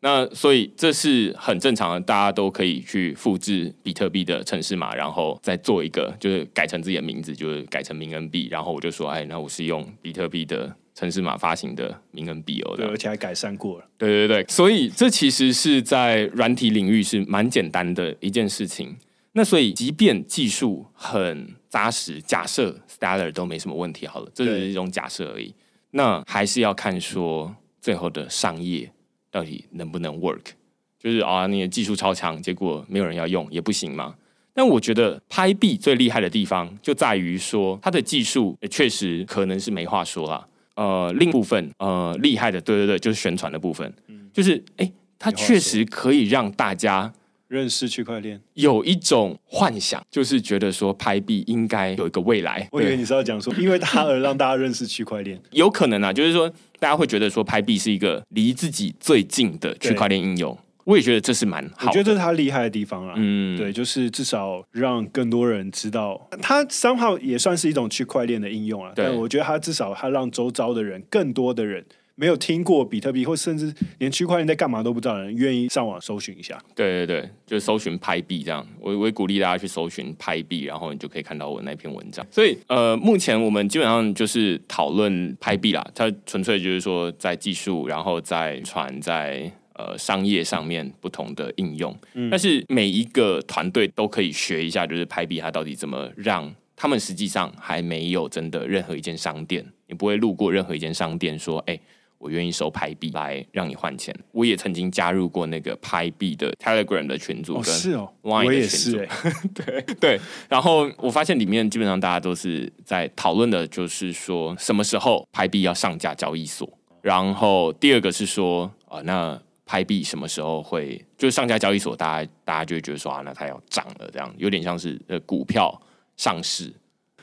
[0.01, 8.47] 那所以这是很正常的，大家都可以去复制比特币的城市码，然后再做一个，就是改成自己的名字，就是改成明恩币。
[8.51, 13.85] 然后我就说，哎，那我是用比特币的城市码发行的名恩币哦，这对，而且还改善过了。
[13.97, 18.95] 对对对，所以这其实是在软体领域是蛮简单的一件事情。
[19.33, 25.51] 那所以，即便技术很扎实，假设 Stellar 都没什么问题，好了，这只是一种假设而已。
[25.89, 28.91] 那还是要看说最后的商业
[29.31, 30.51] 到底能不能 work。
[30.99, 34.15] 就是啊，你的技术超强，结果没有人要用，也不行嘛。
[34.53, 40.47] 但我觉得拍币最厉害的地方就在于说，它的技术确实可能是没话说啦。
[40.75, 43.93] 呃，另一部分呃厉害的，对对对，就是宣传的部分，
[44.31, 47.13] 就是哎，它确实可以让大家。
[47.49, 52.67] 认识区块链有一种幻想，就是觉得说拍币应该有一个未来。
[52.71, 60.57] 我以为你是要讲说，因为它而让大家认识区块链，有可能啊，就是说大家会觉得说拍币是一个离自己最近的区块链应用。
[60.85, 63.13] 我也觉得这是蛮好，我觉得这是它厉害的地方啊。
[63.17, 68.91] 嗯，对，就是至少让更多人知道，他三号也算是一种区块链的应用啊。
[68.95, 71.85] 对，我觉得他至少他让周遭的人，更多的人。
[72.15, 76.55] 没有听过比特币，或甚至连区块链在干嘛都不知道的人，愿意上网搜寻一下。
[76.75, 78.63] 对对对，就搜寻拍币这样。
[78.79, 82.23] 我我也鼓励大家去搜寻拍币，然后你就可以看到我那篇文章。
[82.29, 91.95] 所以呃，目前我们基本上就是讨论拍币啦，它纯粹就是说在技术，然后在传在呃商业上面不同的应用。
[92.29, 101.79] 但是每一个团队都可以学一下，就是拍币它到底怎么让他们实际上还没有真的任何一间商店，你不会路过任何一间商店说，哎。
[102.19, 104.15] 我愿意收拍币来让你换钱。
[104.31, 109.05] 我也曾经加入过那个拍币的 Telegram 的群组，是哦，我也是，
[109.53, 110.17] 对对。
[110.47, 116.65] 然后我发现里面基本上大家都是在讨论的，就是说什么时候拍币要上架交易所。
[117.01, 121.95] 然后第二个是说啊，那拍币什么时候会就是上架交易所？
[121.95, 125.81] 大家大家就会觉得说啊，那它要涨了，这样有点像是呃股票
[126.17, 126.73] 上市。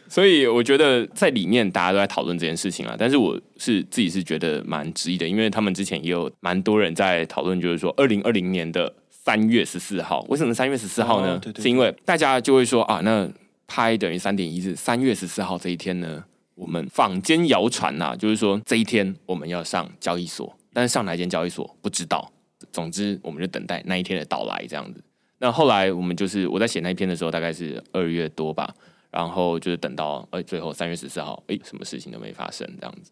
[0.08, 11.40] 所以我觉得在里面大家都在讨论这件事情啊，但是我是自己是觉得蛮质疑的，因为他们之前也有蛮多人在讨论，就是说二零二零年的三月十四号，为什么三月十四号呢？
[11.58, 13.30] 是因为大家就会说啊，那
[13.68, 16.24] 拍等于三点一日，三月十四号这一天呢，
[16.56, 22.30] 我们坊间谣传呐，就是说这一天我们要上交易所，但是上哪间交易所不知道。
[22.72, 25.02] 总之，我们就等待那一天的到来这样子。
[25.38, 28.74] 那后来我们就是我在写那一篇的时候，大概是二月多吧。
[29.10, 33.10] 然后就是等到哎，最后三月十四号，哎，什么事情都没发生，这样子。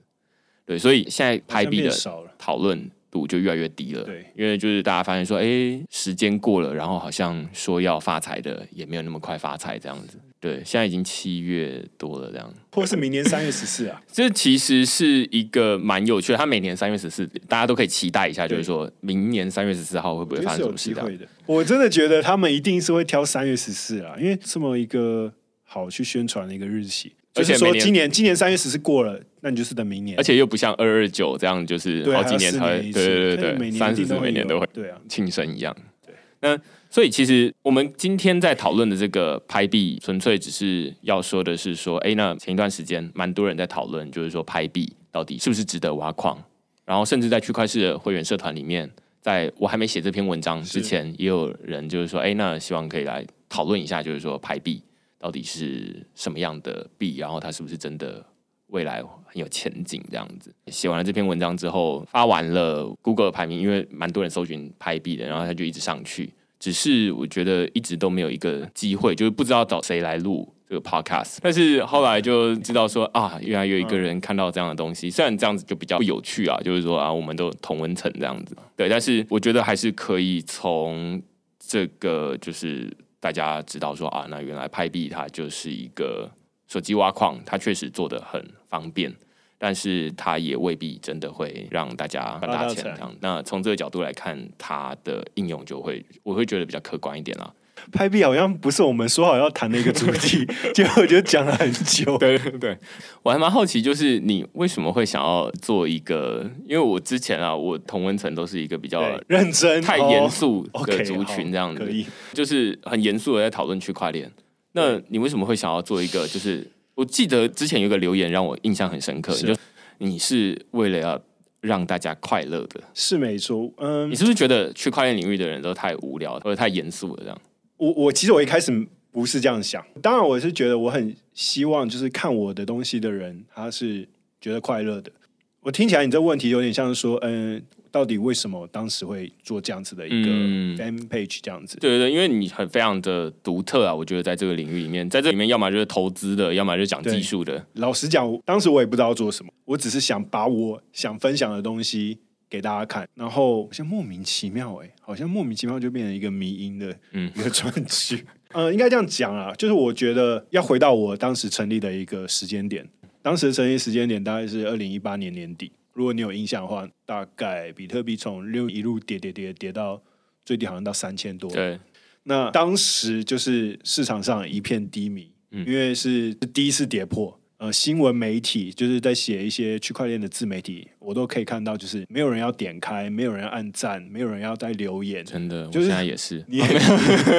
[0.65, 1.91] 对，所以现在拍币的
[2.39, 4.05] 讨论度就越来越低了。
[4.05, 10.21] 对，因为就是大家发现说，哎，时间过了，然后好像说要发财的也没有那么快发财，这样子。
[10.41, 12.53] 对，现在已经七月多了，这样。
[12.73, 14.01] 或是明年三月十四啊？
[14.13, 20.95] 这其实是一个蛮有趣的，他每年三月十四，大家都可以期待一下，就是说明年三月十四号会不会发生什么事？
[20.95, 21.27] 会的。
[21.47, 25.33] 我真的觉得他们一定是会挑三月十四啊，因为这么一个。
[25.71, 35.77] 好去宣传的一个日期，而且说今年今年三月十四过了，那你就是等明年，而且又不像二二九这样，就是好几年才对对对对，三十四每年都会对啊庆生一样。
[36.07, 36.59] 对，那
[36.91, 46.43] 所以其实我们今天在讨论的这个拍币，纯粹只是要说的是说，哎，那前一段时间蛮多人在讨论，就是说拍币到底是不是值得挖矿，
[46.85, 54.83] 然后甚至在区块链的会员社团里面，在我还没写这篇文章之前，也有人就是说，哎，那希望可以来讨论一下，就是说拍币。
[55.21, 57.17] 到底是什么样的币？
[57.17, 58.25] 然后它是不是真的
[58.69, 60.01] 未来很有前景？
[60.09, 66.33] 这样子写完了这篇文章之后，发完了 Google 排名，因为蛮多人搜寻拍币的，然后它就一直上去。
[66.59, 71.39] 只是我觉得一直都没有一个机会，就是不知道找谁来录这个 Podcast。
[71.41, 78.57] 但是后来就知道说啊，原来有一个人看到这样的东西，虽然这样子就比较有趣啊，就是说啊，我们都同文层这样子。
[78.77, 81.23] 对，但是我觉得还是可以从
[81.59, 82.91] 这个就是。
[83.21, 86.31] 大家知道说啊，那原来拍币它就是一个
[86.69, 89.13] 手机挖矿，它确实做的很方便，
[89.59, 92.85] 但是它也未必真的会让大家赚大钱。
[92.85, 97.53] 这样，那从这个角度来看，它的应用就会我会觉得比较客观一点啦。
[97.93, 100.45] 拍币好像不是我们说好要谈的一个主题，
[100.75, 102.19] 结果就讲了很久。
[102.19, 102.77] 对对对，
[103.23, 106.45] 我还蛮好奇，就是你为什么会想要做一个？
[106.67, 114.31] 因为我之前啊，我同温层都是一个比较认真、太严肃的族群，这样子，就是很严肃的在讨论区块链。
[114.73, 116.27] 那你为什么会想要做一个？
[116.27, 119.55] 就是我记得之前有个留言让我印象很深刻，就
[119.99, 121.23] 你是为了要
[121.61, 123.73] 让大家快乐的，是没错。
[123.77, 127.23] 嗯，你是不是觉得区块链领域的人都太无聊或者太严肃了？
[127.23, 127.41] 这样？
[127.77, 134.09] 我我其实我一开始不是这样想，当然我是觉得我很希望就是看我的东西的人他是
[134.41, 135.13] 觉得快乐的。
[135.61, 140.29] 我听起来你这问题有点像是说，嗯，到底为什么当时会做这样子的一个
[140.77, 141.77] fan page 这样子？
[141.79, 147.67] 对对对，因为你很非常的独特啊，我觉得在这个领域里面，在这里面要么就是投资的，要么就是讲技术的。
[147.75, 152.19] 老实讲，当时我也不知道做什么，我只是想把我想分享的东西。
[152.51, 158.25] 给大家看，然后像莫名其妙哎，好像莫名其妙就变成一个迷音的 一个专辑。
[158.53, 162.89] 呃，应该这样讲啊，就是我觉得要回到我当时成立的一个时间点，
[163.21, 165.71] 当时成立时间点大概是二零一八年年底。
[165.99, 170.01] 如果你有印象的话，大概比特币从六一路跌跌跌跌到
[170.45, 171.51] 最低，好像到三千多。
[171.51, 171.77] 对，
[172.23, 177.37] 那当时就是市场上一片低迷，因为是第一次跌破。
[177.57, 185.25] 呃，新闻媒体就是在写一些区块链的自媒体，我都可以看到，就是没有人要点开，没有人按赞，没有人要再留言。
[185.25, 186.59] 真的，就是现在也是， 你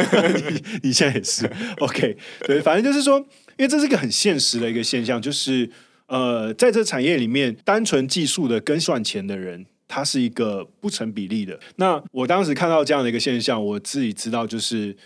[0.83, 1.49] 你现在也是。
[1.77, 3.17] OK，对，反正就是说，
[3.57, 5.71] 因为这是一个很现实的一个现象，就是
[6.09, 11.57] 呃，在这产业里面，单纯技术的跟算钱的人，他是一个不成比例的。
[11.77, 14.97] 那我当时看到这样的一个现象，我自己知道，就是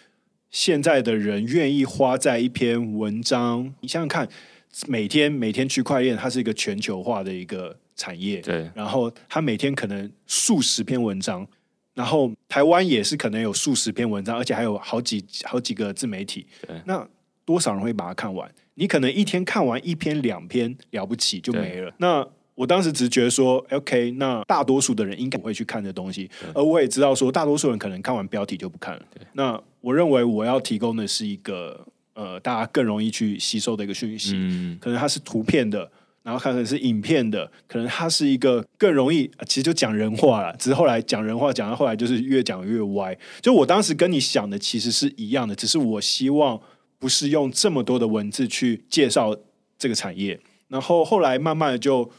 [0.49, 4.27] 现在的人愿意花在一篇文章，你想想看。
[4.87, 8.67] 每天每天区块链它是一个全球化的一个产业，对。
[8.73, 11.47] 然后它每天可能数十篇文章，
[11.93, 16.47] 然后台湾也是可能有数十篇文章，而且还有好几好几个自媒体。
[16.67, 16.81] 对。
[16.87, 17.07] 那
[17.45, 18.51] 多少人会把它看完？
[18.75, 21.93] 你可能一天看完一篇两篇了不起就没了。
[21.97, 29.05] 那我当时只觉得说，OK，那大多数的人应该不会去看这东西，而我也知道说，大多数人可能看完标题就不看了。
[29.33, 31.85] 那我认为我要提供的是一个。
[32.15, 40.55] 呃，大家更容易去吸收的一个讯息，嗯可能它是图片的，然后可能是影片的，可能它是一个更容易，其实就讲人话了。
[40.57, 43.17] 只是后来讲人话讲到后来，就是越讲越歪。
[43.41, 46.61] 就我当时跟你想的其实是一样的，只是我希望
[47.03, 49.35] 不是用这么多的文字去介绍
[49.77, 50.39] 这个产业，
[50.69, 52.09] 然后后来慢慢的就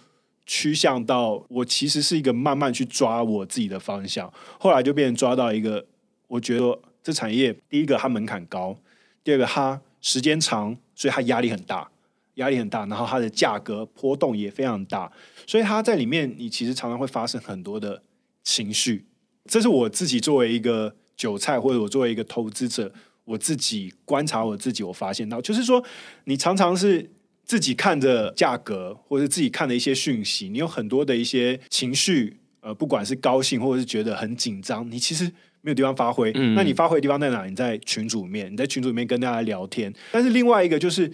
[0.45, 5.87] 趋向到我其实是一个慢慢去抓我自己的方向，后来就变成抓到一个，
[6.29, 8.77] 我觉得这产业第一个它门槛高。
[9.23, 11.91] 第二个，它时间长，所以它压力很大，
[12.35, 15.11] 压力很大，然后它的价格波动也非常大，
[15.47, 18.03] 所以它在里面，你其实常常会发生很多的
[18.43, 19.07] 情绪。
[19.47, 22.93] 这是我自己作为一个韭菜，或者我作为一个投资者，
[23.25, 25.85] 我自己观察我自己，我发现到，就是说，
[26.25, 27.11] 你常常是
[27.45, 35.33] 自己看着价格，或者自己看的一些讯息，你有很多的一些情绪，呃，不管是高兴，或者是觉得很紧张，你其实。
[35.67, 37.47] 没有地方发挥，那你发挥的地方在哪？
[37.47, 39.91] 你在群组里面，你在群组里面跟大家聊天。
[40.13, 41.11] 但是另外一个就是，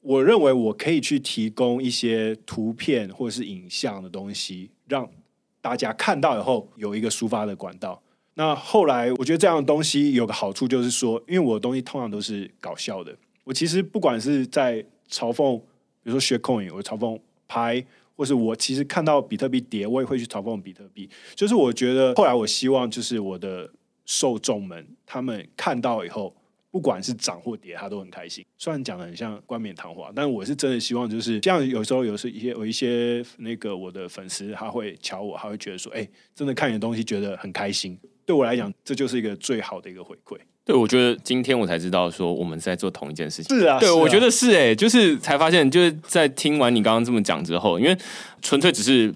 [0.00, 5.08] 我认为我可以去提供一些图片或者是影像的东西，让
[5.60, 8.02] 大家看到以后有一个抒发的管道。
[8.38, 13.14] 那后来我觉得这样的东西有个好处，就是说，因为我的东西通常都是搞笑的。
[13.44, 15.64] 我其实不管是在嘲讽，比
[16.04, 17.18] 如说学 coin，我嘲讽
[17.48, 17.84] 拍。
[18.18, 21.06] 或是我其实看到比特币跌，我也会去嘲讽比特币。
[21.34, 23.70] 就是我觉得后来我希望，就是我的
[24.06, 26.34] 受众们他们看到以后，
[26.70, 28.42] 不管是涨或跌，他都很开心。
[28.56, 31.62] 虽然讲的很像冠冕堂皇，但我是真的希望，就是这样。
[31.68, 40.36] 有时候有时一些有一些那个我的粉丝，他会瞧我，他会觉得说：“哎，真的看你的东西觉得很开心。”对我来讲，这就是一个最好的一个回馈。
[40.64, 43.56] 对，我觉得今天我才知道说我们在做同一件事情。
[43.56, 47.96] 是啊，对，我觉得是哎，就是才发现，就是在听完你刚刚这么讲之后，因为
[48.42, 49.14] 纯粹只是。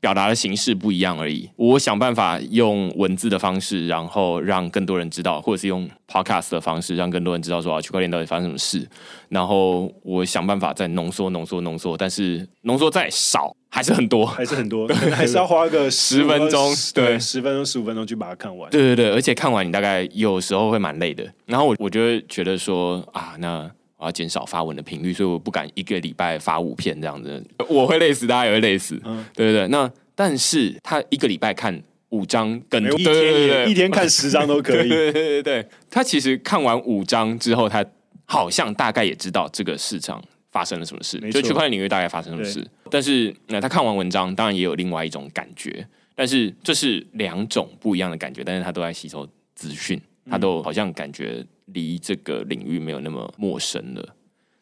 [0.00, 1.48] 表达的形式不一样而已。
[1.56, 8.88] 我想办法用文字的方式，然后让更多人知道，或者是用 podcast 的方式，让更多人知道说啊，区块链到底发生什么事。
[9.28, 18.70] 然后我想办法再浓缩、浓缩、浓缩，但是浓缩再少还是很多，还是很多， 还是要花个十分钟，对，十分钟、十五分钟去把它看完。
[18.70, 21.26] 对对对，而且看完你大概有时候会蛮累的。
[21.46, 23.70] 然后我我就会觉得说啊，那。
[23.98, 28.98] 我要减少发文的频率，所以我不敢一个礼拜发五篇这样子，我会累死，大家也会累死。
[29.04, 29.68] 嗯，对对对。
[29.68, 34.88] 那但是他一个礼拜看五张，更一天一天看十张都可以。
[34.88, 37.84] 对对对，他其实看完五张之后，他
[38.24, 42.64] 好像大概也知道这个市场发生了什么事，就区块链领域大概发生什么事。
[42.90, 45.84] 但是那他看完文章，当然也有另外一种感觉，
[46.14, 51.44] 但是这是两种不一样的感觉，但是他都在吸收资讯，他都好像感觉。
[51.72, 54.14] 离这个领域没有那么陌生了，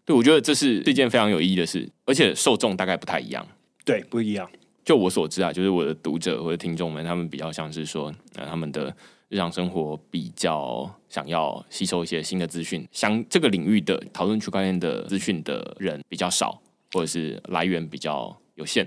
[0.05, 3.47] 对我觉得这是一件非常有意义的事，而且受众大概不太一样，
[3.85, 4.49] 对，不一样。
[4.85, 8.95] 就我所知啊，就是我的读者或者听众们，他们比较像是说，呃，他们的
[9.29, 18.87] 日常生活比较想要吸收一些新的资讯，像这个领域的讨论区块链的资讯的人比较少，或者是来源比较有限。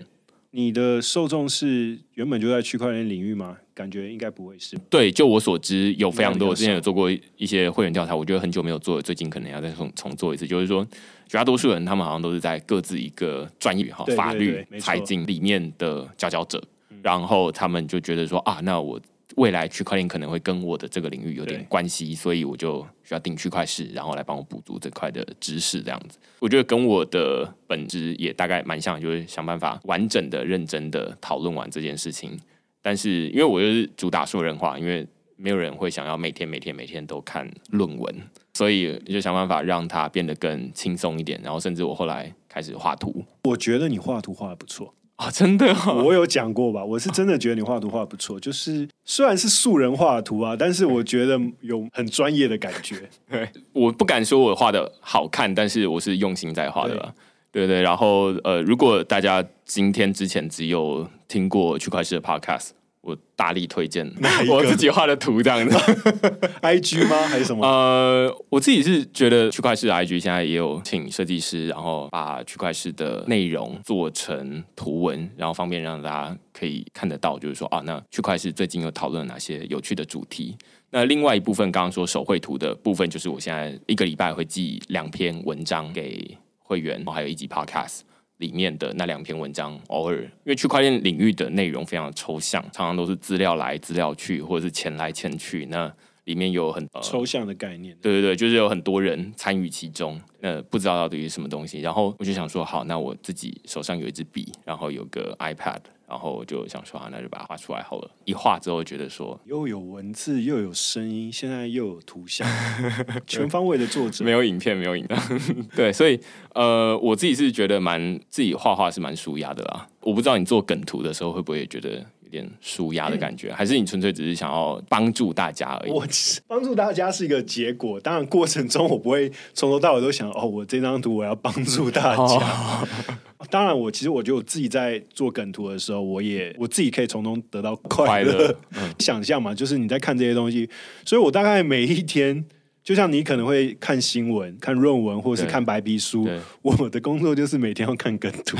[0.52, 3.58] 你的受众是原本就在区块链领域吗？
[3.74, 4.78] 感觉应该不会是。
[4.90, 6.50] 对，就我所知，有非常多。
[6.50, 10.48] 我之前有做过一些会员调查，我觉得很久没有做，最近可能要再重重做一次。
[10.48, 10.84] 就是说，
[11.28, 16.62] 绝大多数人他们好像都是在各自一个专业哈，法律、财经里面的佼佼者，
[17.04, 19.00] 然后他们就觉得说啊，那我。
[19.36, 26.18] 未来区块链可能会跟我的这个领域有点关系，所以我就需要定区块市，然后来帮我补足这块的知识，这样子。
[26.40, 32.40] 我觉得跟我的本质也大概蛮像，就是想办法完整的、认真的讨论完这件事情。
[32.82, 35.06] 但是因为我就是主打说人话，因为
[35.36, 38.16] 没有人会想要每天、每天、每天都看论文，
[38.54, 41.40] 所以就想办法让它变得更轻松一点。
[41.44, 46.84] 然后甚至我后来开始画图我觉得你画图画的不错，啊， 真的、哦，我有讲过吧？
[46.84, 52.96] 我是真的觉得你画图画得不错，就是虽然是素人画的图啊，但是我觉得有很专业的感觉。
[53.30, 57.14] 对我不敢说我画的好看，但是我是用心在画的吧。
[57.52, 62.70] 对对，然后呃，如果大家今天之前只有听过区块链的 podcast，
[63.02, 64.06] 我大力推荐
[64.50, 65.78] 我自己画的图这样子。
[66.62, 67.16] I G 吗？
[67.28, 67.66] 还是什么？
[67.66, 80.58] 呃，我自己是觉得区块链的 IG 现在也有请设计师，然后把区块链的内容做成图文，然后方便让大家可以看得到，就是说啊，那区块链最近有讨论哪些有趣的主题。
[80.92, 88.02] 那另外一部分，刚刚说手绘图的部分，就是我现在一个礼拜会寄两篇文章给会员，然后还有一集 Podcast。
[88.40, 95.90] 里面的那两篇文章，偶尔因为区块链领域的内容非常抽象，常常都是资料来资料去，或者是钱来钱去，那
[96.24, 97.96] 里面有很呃抽象的概念。
[98.02, 101.82] 对对对，就是有很多人参与其中，那不知道到底是什么东西。
[101.82, 105.80] 然后我就想说，好，那我自己手上有一支笔，然后有个 iPad，
[106.10, 108.10] 然后我就想说，啊，那就把它画出来好了。
[108.26, 112.48] 一画之后，觉得说又有文字，又有声音，现在又有图像，
[113.28, 114.32] 全方位的作者没。
[114.32, 115.40] 有影片，没有影像，
[115.76, 116.20] 对，所以
[116.56, 119.88] 呃，我自己是觉得蛮自己画画是蛮舒压的啦。
[120.02, 125.92] 我不知道你做梗图的时候会不会也觉得有点舒压的感觉，还是你纯粹只是想要帮助大家而已？
[125.92, 126.06] 我
[126.48, 132.88] 帮助大家是一个结果，当然过程中我不会从头到尾都想哦，我这张图我要帮助大家。
[133.50, 138.34] 当然，我其实我觉得我自己在做梗图的时候，我也我自己可以从中得到快快乐。
[138.34, 138.56] 乐，
[139.00, 140.70] 想象嘛，就是你在看这些东西，
[141.06, 142.46] 所以我大概每一天，
[142.84, 146.28] 就像你可能会看新闻、看论文或者是看白皮书，
[146.62, 148.58] 我的工作就是每天要看梗图。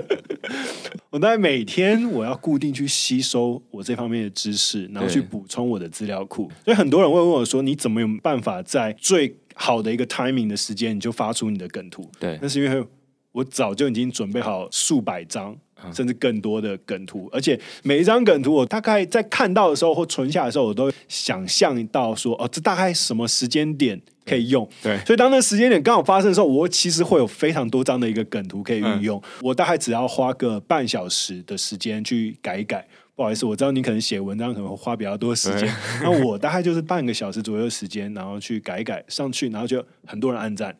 [1.08, 6.50] 我大概每天我要固定去吸收我这方面的知识，然后去对补充我的资料库。
[6.64, 12.86] 所以很多人会问我说：“你怎么有办法在最好的一个 timing 的时间，你就发出你的梗图？”对那是因为
[13.32, 15.56] 我早就已经准备好数百张。
[15.92, 24.68] 甚至更多的梗图，而且每一张梗图，我大概在看到的时候或存下的时候，我都想象到说，哦，这大概什么时间点可以用？
[24.82, 29.22] 对所以当那时间点刚好发生的时候，我其实会有非常多张的一个梗图可以运用。
[29.40, 32.86] 我大概只要花个半小时的时间去改一改。
[33.14, 35.68] 不好意思，我知道你可能写文章可能会花比较多时间，
[36.02, 40.74] 那我大概就是半个小时左右的时间，然后去改一改上去，然后就很多人按赞。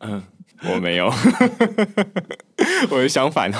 [0.65, 1.11] 我没有，
[2.89, 3.57] 我是相反哦。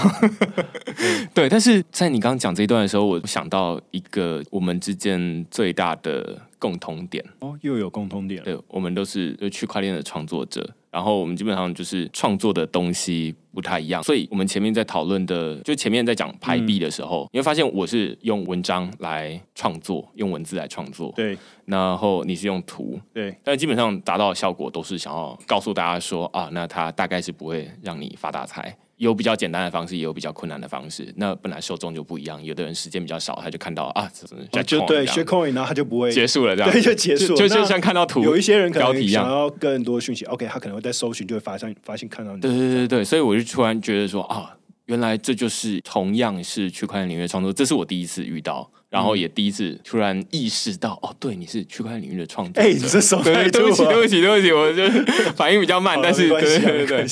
[1.34, 8.40] 对，但是在你刚刚讲这一段的时候，我想到一个我们之间最大的共同点，哦，又有共通点。
[8.40, 8.46] 了。
[8.46, 21.38] 对，我们都是就区块链的创作者，然后我们基本上就是创作的东西不太一样，所以我们前面在讨论的，就前面在讲排比的时候，你会发现我是用文章来创作，用文字来创作，对。
[21.66, 28.74] 然后你是用图，对，但基本上达到的效果都是想要告诉大家说啊，那它大概是不会让你发大财。
[29.04, 31.14] 有比较简单的方式，也有比较困难的方式。
[31.18, 34.10] 那本来受众就不一样，有的人时间比较少，他就看到啊，
[34.66, 37.40] 就对 share coin，然后他就不会结束了，这样对，就结束了。
[37.40, 39.04] 那就就像看到图有一些人可能。
[39.08, 42.42] 想要更多讯息，OK，他可能会在搜寻就会发现发现看到你。
[42.42, 52.62] 对对对对，所以我就突然觉得说啊，原来这就是同样是区块链领域的创作，这是我第一次遇到，然后也第一次突然意识到，哦，对，你是区块链领域的创作者。
[52.68, 54.84] 哎，你这手对不起，对不起，对不起，我就
[55.36, 57.06] 反应比较慢，但是 对对对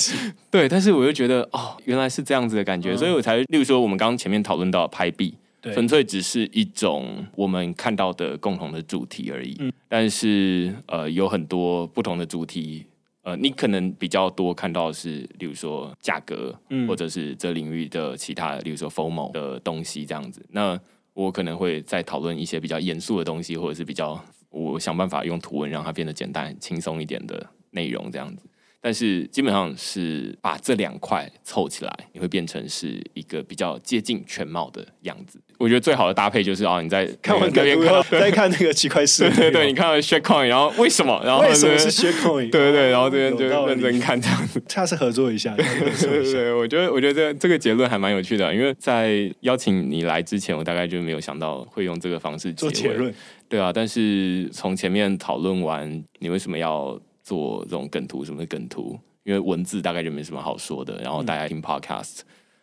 [0.50, 5.72] 对，但是我又觉得哦，原来是这样子的感觉，所以我才，例如说我们刚刚前面讨论到拍币，对。
[5.72, 9.56] 纯粹只是一种我们看到的共同的主题而已。
[9.60, 9.72] 嗯。
[9.88, 12.84] 但是呃，有很多不同的主题，
[13.22, 20.44] 呃，你可能比较多看到的是，例如说价格，嗯或者是这领域的其他，例如说 FOMO 的东西这样子。
[20.50, 20.78] 那
[21.14, 28.44] 我可能会再讨论一些比较严肃的东西，或者是比较我想办法用图文让它变得简单、轻松一点的内容这样子。
[28.84, 35.40] 但是基本上是把这两块凑起来，你会变成是一个比较接近全貌的样子。
[35.56, 41.22] 我觉得最好的搭配就是哦，你在 看完那边看再看那个区块链，对对，你看到 share coin，然后为什么？
[41.24, 42.50] 然后为什么是对？
[42.50, 44.60] 对对，然后这边就认真看这样子。
[44.68, 52.52] 下次合作一下， 对对对，我觉得我觉得这这个结论还蛮有趣的，因为在邀请你来之前，我大概就没有想到会用这个方式。
[52.54, 53.14] 做结论。
[53.48, 58.24] 对啊，但是从前面讨论完，你为什么要做这种梗图？
[58.24, 58.98] 什么是梗图？
[59.24, 62.20] 因为文字大概就没什么好说的，然后大家听 podcast，、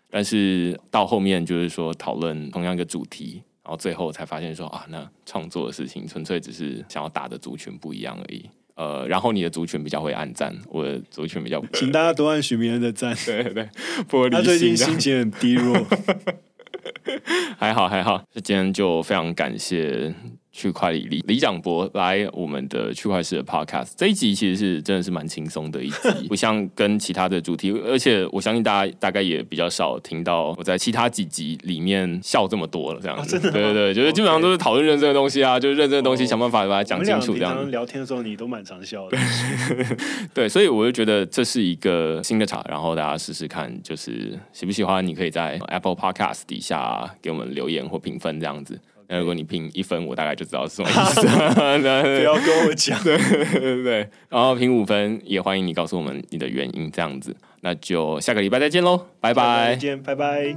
[0.10, 8.49] 但是到后面就是说讨论同样一个主题，然后最后才发现说啊，那创作的事情纯粹只是想要打的族群不一样而已。
[8.76, 13.16] 呃，然后你的族群比较会按赞，我的族群比较 请大家多按许明恩的赞。
[13.26, 13.70] 对对对
[14.10, 15.86] 玻璃他最近心情很低落，
[17.57, 20.14] 还 好还好，这今天就非常感谢
[20.60, 23.93] 区块里李李长博来我们的区块式的 podcast。
[23.95, 33.39] 这一集其实是真的是蛮轻松的一集， 不像跟其他的主题，而且我相信大家大概也比较少听到我在其他几集里面笑这么多了，这样子。
[33.39, 37.72] 真的对对对，就是基本上都是讨论认真的东西啊，就是认真的东西，哦想办法把它讲清楚这样。
[37.72, 39.18] 聊天的时候，你都蛮常笑的。
[40.34, 48.78] 对，所以我就觉得这是一个新的茶，然后大家试试看，就是喜不喜欢，你可以在 Apple Podcast 底下给我们留言或评分这样子。
[49.10, 51.22] 那如果你评一分，我大概就知道是什么意思。
[51.26, 53.03] 不要跟我讲。
[53.03, 57.36] 对对对，然后评五分，也欢迎你告诉我们你的原因这样子。
[57.62, 59.76] 那就下个礼拜再见喽，拜拜再。
[59.76, 60.55] 见，拜拜。